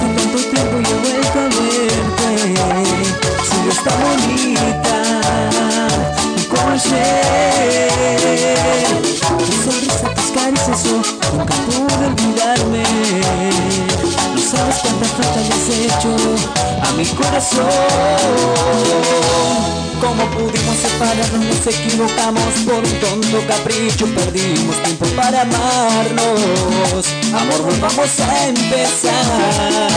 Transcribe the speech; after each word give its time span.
y 0.00 0.42
tiempo 0.42 0.76
vuelto 1.02 1.38
a 1.38 1.48
verte 1.48 2.30
Sigues 3.50 3.80
tan 3.84 3.96
bonita 4.02 4.96
como 6.48 6.70
ayer 6.70 7.88
Tu 9.28 9.52
sonrisa, 9.64 10.06
tus 10.14 10.28
caricias, 10.30 10.80
nunca 11.32 11.54
pude 11.66 12.06
olvidarme. 12.06 12.84
A 16.82 16.92
mi 16.92 17.04
corazón. 17.06 17.66
¿Cómo 20.00 20.24
pudimos 20.30 20.57
separarnos? 20.78 21.44
Nos 21.44 21.66
equivocamos 21.66 22.54
por 22.64 22.82
un 22.84 23.00
tonto 23.00 23.46
capricho 23.46 24.06
Perdimos 24.14 24.76
tiempo 24.82 25.06
para 25.16 25.42
amarnos. 25.42 27.06
Amor, 27.34 27.62
volvamos 27.62 28.20
a 28.20 28.48
empezar. 28.48 29.88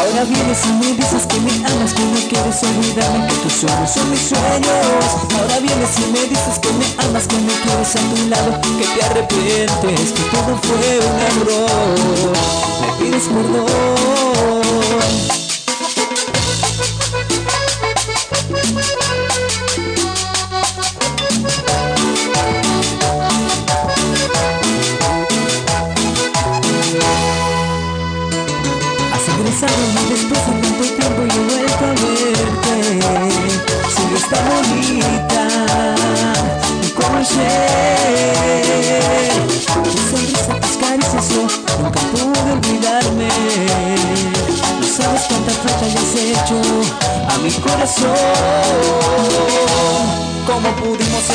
Ahora 0.00 0.24
vienes 0.24 0.58
y 0.64 0.72
me 0.80 0.92
dices 0.94 1.26
que 1.26 1.38
me 1.40 1.52
amas 1.66 1.92
Que 1.92 2.02
no 2.02 2.20
quieres 2.28 2.62
olvidarme 2.62 3.26
Que 3.28 3.34
tus 3.36 3.52
sueños 3.52 3.90
son 3.90 4.10
mis 4.10 4.20
sueños. 4.20 5.04
Ahora 5.38 5.58
vienes 5.60 5.98
y 5.98 6.10
me 6.10 6.20
dices 6.26 6.58
que 6.60 6.72
me 6.72 6.86
amas 7.04 7.26
Que 7.26 7.36
me 7.36 7.52
quieres 7.52 7.96
a 7.96 8.00
tu 8.00 8.28
lado 8.28 8.60
Que 8.78 8.86
te 8.86 9.04
arrepientes 9.04 10.12
Que 10.12 10.22
todo 10.30 10.58
fue 10.62 11.00
un 11.00 11.16
error. 11.30 12.32
Me 12.80 13.04
pides 13.04 13.24
perdón 13.24 14.49
y 29.62 30.08
después 30.08 30.40
de 30.46 30.52
tanto 30.62 30.84
tiempo 30.84 31.20
yo 31.26 31.40
he 31.40 31.44
vuelto 31.44 31.84
a 31.84 31.88
verte. 31.90 32.76
Sigues 33.94 34.24
tan 34.30 34.44
bonita 34.48 35.44
como 36.94 37.16
ayer. 37.18 38.30
Tu 39.84 39.90
sonrisa, 40.10 40.52
tus 40.60 40.76
caricias 40.78 41.26
yo 41.28 41.42
nunca 41.82 42.00
pude 42.10 42.52
olvidarme. 42.52 43.28
No 44.80 44.86
sabes 44.86 45.22
cuánta 45.28 45.52
falta 45.52 45.84
le 45.86 45.98
has 45.98 46.14
hecho 46.16 46.56
a 47.28 47.38
mi 47.38 47.50
corazón. 47.52 48.16
¿Cómo 49.10 49.20
pudimos 49.20 49.29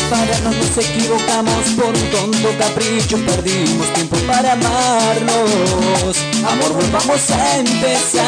separarnos? 0.06 0.56
Nos 0.56 0.78
equivocamos 0.78 1.66
por 1.76 1.88
un 1.88 2.12
tonto 2.12 2.50
capricho 2.58 3.18
Perdimos 3.26 3.94
tiempo 3.94 4.18
para 4.28 4.54
amarnos. 4.54 6.16
Amor, 6.46 6.74
volvamos 6.74 7.32
a 7.32 7.58
empezar. 7.58 8.24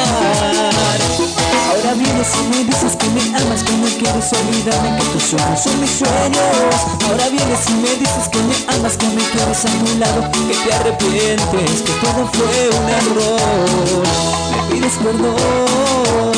Ahora 1.70 1.94
vienes 1.94 2.28
y 2.36 2.48
me 2.50 2.64
dices 2.64 2.96
que 2.96 3.08
me 3.10 3.22
amas 3.38 3.64
Que 3.64 3.74
no 3.74 3.88
quieres 4.00 4.34
olvidarme 4.34 4.98
Que 4.98 5.06
tus 5.06 5.24
sueños 5.24 5.60
son 5.62 5.82
mis 5.82 5.92
sueños. 5.92 6.76
Ahora 7.08 7.30
vienes 7.30 7.70
y 7.70 7.74
me 7.74 7.90
dices 7.96 8.28
que 8.32 8.40
me 8.40 8.56
amas 8.76 8.98
Que 8.98 9.08
me 9.08 9.24
quieres 9.24 9.66
a 9.66 9.70
mi 9.84 9.96
lado 10.00 10.32
Que 10.32 10.56
te 10.56 10.74
arrepientes 10.74 11.82
Que 11.82 11.94
todo 12.02 12.28
fue 12.34 12.70
un 12.70 12.90
error. 12.90 14.04
Me 14.52 14.76
pides 14.76 14.94
perdón 15.04 16.37